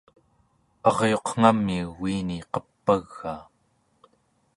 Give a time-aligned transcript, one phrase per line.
[0.89, 3.41] aryuqngamiu uini qep'agaa